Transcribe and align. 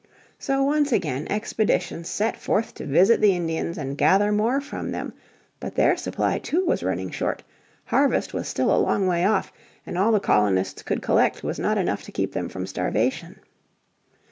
So 0.39 0.63
once 0.63 0.91
again 0.91 1.27
expeditions 1.29 2.09
set 2.09 2.35
forth 2.35 2.73
to 2.73 2.87
visit 2.87 3.21
the 3.21 3.35
Indians 3.35 3.77
and 3.77 3.95
gather 3.95 4.31
more 4.31 4.59
from 4.59 4.89
them. 4.89 5.13
But 5.59 5.75
their 5.75 5.95
supply, 5.95 6.39
too, 6.39 6.65
was 6.65 6.81
running 6.81 7.11
short; 7.11 7.43
harvest 7.85 8.33
was 8.33 8.47
still 8.47 8.75
a 8.75 8.81
long 8.81 9.05
way 9.05 9.25
off, 9.25 9.53
and 9.85 9.99
all 9.99 10.11
the 10.11 10.19
colonists 10.19 10.81
could 10.81 11.03
collect 11.03 11.43
was 11.43 11.59
not 11.59 11.77
enough 11.77 12.01
to 12.05 12.11
keep 12.11 12.33
them 12.33 12.49
from 12.49 12.65
starvation. 12.65 13.39